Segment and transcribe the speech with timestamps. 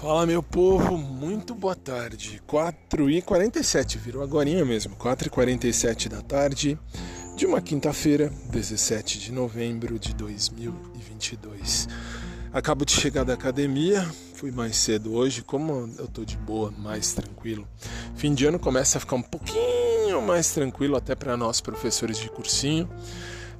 [0.00, 2.40] Fala meu povo, muito boa tarde.
[2.46, 6.78] 4h47, virou agora mesmo, 4h47 da tarde
[7.34, 11.88] de uma quinta-feira, 17 de novembro de 2022.
[12.52, 17.12] Acabo de chegar da academia, fui mais cedo hoje, como eu tô de boa, mais
[17.12, 17.66] tranquilo.
[18.14, 22.30] Fim de ano começa a ficar um pouquinho mais tranquilo até para nós professores de
[22.30, 22.88] cursinho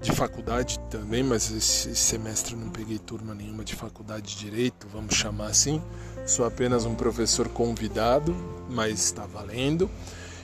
[0.00, 5.14] de faculdade também, mas esse semestre não peguei turma nenhuma de faculdade de direito, vamos
[5.14, 5.82] chamar assim.
[6.26, 8.34] Sou apenas um professor convidado,
[8.70, 9.90] mas está valendo.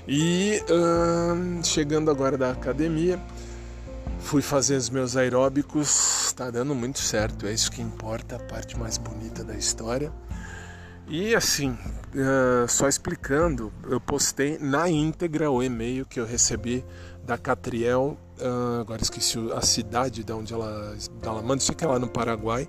[0.08, 3.18] E hum, chegando agora da academia,
[4.18, 8.76] fui fazer os meus aeróbicos, está dando muito certo, é isso que importa, a parte
[8.76, 10.12] mais bonita da história.
[11.06, 16.82] E assim, uh, só explicando, eu postei na íntegra o e-mail que eu recebi
[17.26, 21.88] da Catriel, uh, agora esqueci a cidade de onde ela, ela manda, isso aqui é
[21.88, 22.68] lá no Paraguai.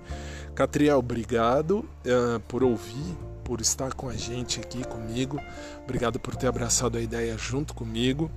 [0.54, 5.38] Catriel, obrigado uh, por ouvir, por estar com a gente aqui comigo,
[5.84, 8.30] obrigado por ter abraçado a ideia junto comigo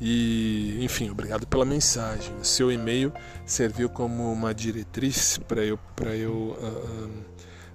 [0.00, 2.34] e, enfim, obrigado pela mensagem.
[2.40, 3.12] O seu e-mail
[3.44, 6.56] serviu como uma diretriz para eu, para eu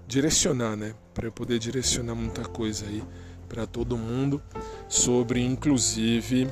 [0.08, 0.96] direcionar, né?
[1.14, 3.04] Para eu poder direcionar muita coisa aí
[3.48, 4.42] para todo mundo
[4.88, 6.48] sobre, inclusive,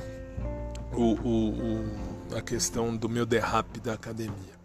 [0.92, 4.58] o, o, o, a questão do meu derrape da academia.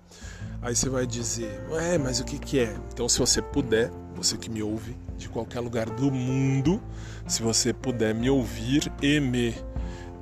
[0.62, 2.76] Aí você vai dizer, é, mas o que, que é?
[2.92, 6.82] Então, se você puder, você que me ouve de qualquer lugar do mundo,
[7.28, 9.50] se você puder me ouvir e me.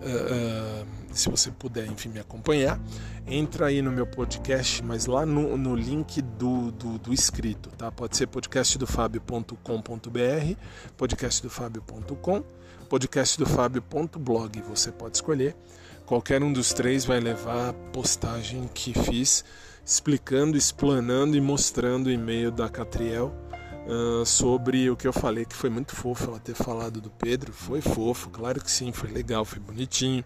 [0.02, 2.80] Uh, uh, se você puder, enfim, me acompanhar,
[3.28, 7.92] entra aí no meu podcast, mas lá no, no link do, do, do escrito, tá?
[7.92, 10.56] Pode ser podcastdofabio.com.br,
[10.98, 12.44] podcastdofabio.com,
[12.90, 15.56] podcastdofabio.blog, você pode escolher.
[16.12, 19.46] Qualquer um dos três vai levar a postagem que fiz,
[19.86, 23.34] explicando, explanando e mostrando o e-mail da Catriel
[23.88, 27.54] uh, sobre o que eu falei, que foi muito fofo ela ter falado do Pedro.
[27.54, 30.22] Foi fofo, claro que sim, foi legal, foi bonitinho.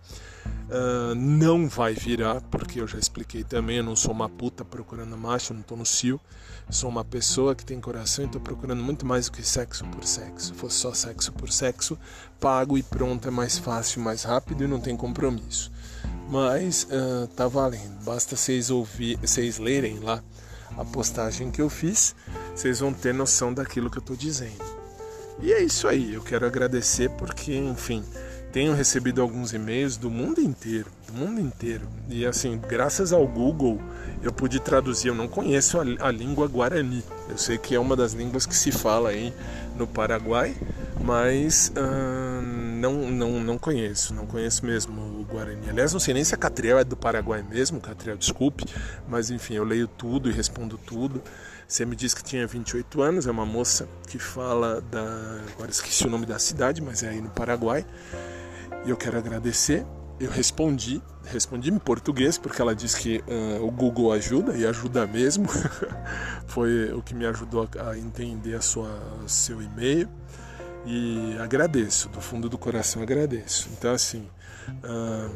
[0.45, 5.15] Uh, não vai virar, porque eu já expliquei também, eu não sou uma puta procurando
[5.15, 6.19] macho, eu não tô no cio.
[6.67, 10.03] Sou uma pessoa que tem coração e tô procurando muito mais do que sexo por
[10.03, 10.47] sexo.
[10.47, 11.95] Se fosse só sexo por sexo,
[12.39, 15.74] pago e pronto, é mais fácil, mais rápido e não tem compromisso.
[16.29, 20.23] Mas uh, tá valendo, basta vocês ouvir, vocês lerem lá
[20.77, 22.15] a postagem que eu fiz,
[22.55, 24.63] vocês vão ter noção daquilo que eu estou dizendo.
[25.41, 28.03] E é isso aí, eu quero agradecer porque, enfim,
[28.55, 31.89] tenho recebido alguns e-mails do mundo inteiro, do mundo inteiro.
[32.07, 33.81] E assim, graças ao Google,
[34.23, 35.09] eu pude traduzir.
[35.09, 37.03] Eu não conheço a, a língua guarani.
[37.27, 39.33] Eu sei que é uma das línguas que se fala aí
[39.75, 40.55] no Paraguai,
[41.03, 42.24] mas hum,
[42.75, 45.69] não, não, não conheço, não conheço mesmo o Guarani.
[45.69, 48.65] Aliás, não sei nem se a Catriel é do Paraguai mesmo, Catriel, desculpe,
[49.07, 51.21] mas enfim, eu leio tudo e respondo tudo.
[51.67, 55.39] Você me disse que tinha 28 anos, é uma moça que fala da.
[55.53, 57.85] Agora esqueci o nome da cidade, mas é aí no Paraguai.
[58.85, 59.85] E eu quero agradecer.
[60.17, 65.05] Eu respondi, respondi em português, porque ela disse que uh, o Google ajuda, e ajuda
[65.05, 65.45] mesmo.
[66.47, 68.89] Foi o que me ajudou a entender a sua,
[69.27, 70.07] seu e-mail.
[70.85, 73.69] E agradeço, do fundo do coração agradeço.
[73.73, 74.29] Então, assim,
[74.83, 75.31] uh,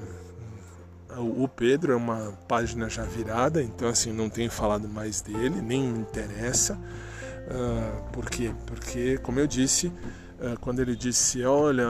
[1.17, 5.81] o Pedro é uma página já virada, então, assim, não tenho falado mais dele, nem
[5.81, 6.75] me interessa.
[6.75, 8.53] Uh, por quê?
[8.67, 11.87] Porque, como eu disse, uh, quando ele disse, olha,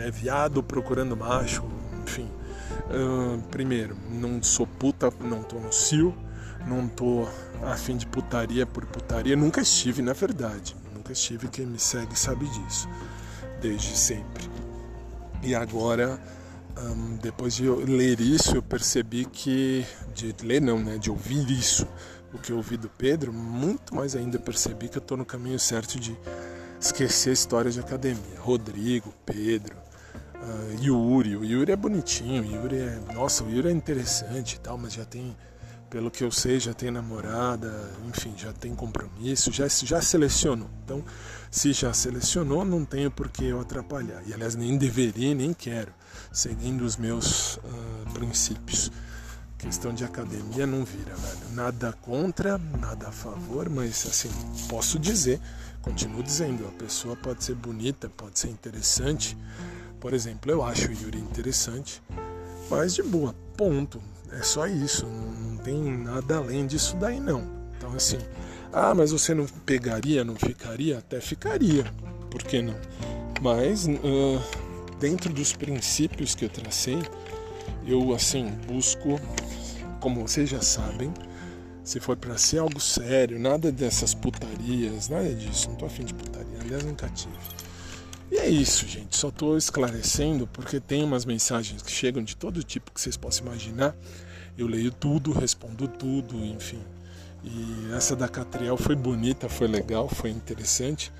[0.00, 1.62] é viado procurando macho,
[2.02, 2.30] enfim.
[3.50, 6.16] primeiro, não sou puta, não tô no cio,
[6.66, 7.28] não tô
[7.64, 10.74] afim de putaria por putaria, nunca estive, na verdade
[11.08, 12.88] nunca estive, quem me segue sabe disso,
[13.60, 14.48] desde sempre.
[15.42, 16.20] E agora,
[16.76, 21.86] um, depois de ler isso, eu percebi que, de ler não, né, de ouvir isso,
[22.32, 25.58] o que eu ouvi do Pedro, muito mais ainda percebi que eu estou no caminho
[25.58, 26.16] certo de
[26.78, 28.38] esquecer histórias de academia.
[28.38, 29.76] Rodrigo, Pedro,
[30.34, 34.60] uh, Yuri, o Yuri é bonitinho, o Yuri é, nossa, o Yuri é interessante e
[34.60, 35.34] tal, mas já tem
[35.90, 40.68] pelo que eu sei, já tem namorada, enfim, já tem compromisso, já, já selecionou.
[40.84, 41.02] Então,
[41.50, 44.22] se já selecionou, não tenho por que eu atrapalhar.
[44.26, 45.92] E aliás, nem deveria, nem quero,
[46.32, 48.90] seguindo os meus uh, princípios.
[49.56, 51.52] Questão de academia não vira, velho.
[51.52, 54.30] Nada contra, nada a favor, mas assim,
[54.68, 55.40] posso dizer,
[55.82, 59.36] continuo dizendo, a pessoa pode ser bonita, pode ser interessante.
[59.98, 62.00] Por exemplo, eu acho o Yuri interessante,
[62.70, 64.00] mas de boa, ponto.
[64.32, 67.42] É só isso, não tem nada além disso daí não.
[67.76, 68.18] Então assim,
[68.72, 70.98] ah, mas você não pegaria, não ficaria?
[70.98, 71.84] Até ficaria,
[72.30, 72.76] por que não?
[73.40, 74.40] Mas uh,
[74.98, 76.98] dentro dos princípios que eu tracei,
[77.86, 79.20] eu assim busco,
[80.00, 81.12] como vocês já sabem,
[81.88, 85.70] Se for para ser algo sério, nada dessas putarias, nada disso.
[85.70, 87.32] Não tô afim de putaria, aliás, nunca tive.
[88.30, 89.16] E é isso, gente.
[89.16, 93.46] Só tô esclarecendo porque tem umas mensagens que chegam de todo tipo que vocês possam
[93.46, 93.94] imaginar.
[94.56, 96.80] Eu leio tudo, respondo tudo, enfim.
[97.44, 101.12] E essa da Catriel foi bonita, foi legal, foi interessante,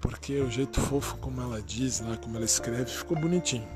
[0.00, 3.68] porque o jeito fofo como ela diz lá, como ela escreve, ficou bonitinho.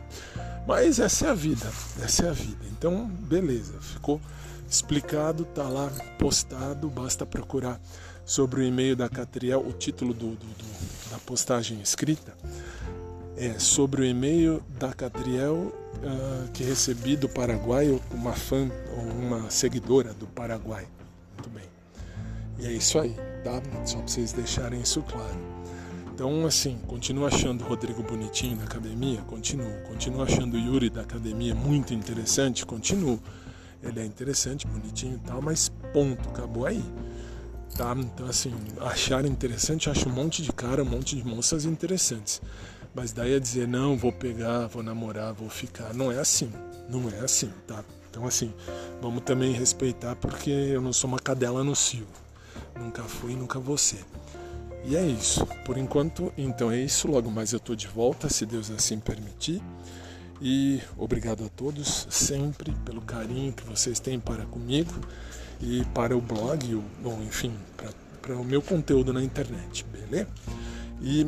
[0.67, 1.71] Mas essa é a vida,
[2.03, 2.65] essa é a vida.
[2.71, 4.21] Então, beleza, ficou
[4.69, 7.81] explicado, tá lá postado, basta procurar
[8.25, 12.35] sobre o e-mail da Catriel, o título do, do, do, da postagem escrita
[13.37, 18.71] é sobre o e-mail da Catriel uh, que recebi do Paraguai, uma fã,
[19.19, 20.87] uma seguidora do Paraguai.
[21.35, 21.65] Muito bem.
[22.59, 23.63] E é isso aí, tá?
[23.87, 25.39] Só para vocês deixarem isso claro.
[26.13, 29.23] Então, assim, continuo achando o Rodrigo bonitinho da academia?
[29.23, 29.73] Continuo.
[29.89, 32.67] Continuo achando o Yuri da academia muito interessante?
[32.67, 33.19] Continuo.
[33.83, 36.85] Ele é interessante, bonitinho e tal, mas ponto, acabou aí.
[37.81, 37.97] Tá?
[37.97, 42.43] Então, assim, achar interessante, acho um monte de cara, um monte de moças interessantes.
[42.95, 45.95] Mas daí a dizer, não, vou pegar, vou namorar, vou ficar.
[45.95, 46.53] Não é assim.
[46.91, 47.83] Não é assim, tá?
[48.11, 48.53] Então, assim,
[49.01, 52.07] vamos também respeitar porque eu não sou uma cadela no cio.
[52.79, 54.05] Nunca fui, nunca vou ser.
[54.85, 55.47] E é isso.
[55.65, 57.09] Por enquanto, então é isso.
[57.09, 59.63] Logo mais eu estou de volta, se Deus assim permitir.
[60.39, 64.93] E obrigado a todos sempre pelo carinho que vocês têm para comigo
[65.61, 67.53] e para o blog, ou, bom, enfim,
[68.23, 70.29] para o meu conteúdo na internet, beleza?
[71.03, 71.27] E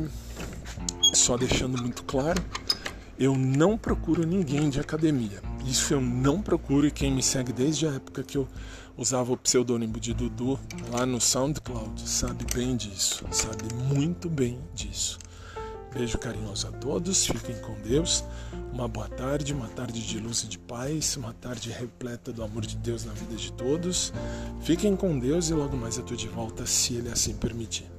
[1.13, 2.41] só deixando muito claro,
[3.17, 5.41] eu não procuro ninguém de academia.
[5.65, 8.47] Isso eu não procuro e quem me segue desde a época que eu
[8.97, 10.59] usava o pseudônimo de Dudu
[10.91, 15.19] lá no SoundCloud sabe bem disso, sabe muito bem disso.
[15.93, 18.23] Beijo carinhoso a todos, fiquem com Deus.
[18.71, 22.65] Uma boa tarde, uma tarde de luz e de paz, uma tarde repleta do amor
[22.65, 24.11] de Deus na vida de todos.
[24.61, 27.92] Fiquem com Deus e logo mais eu estou de volta, se Ele assim permitir.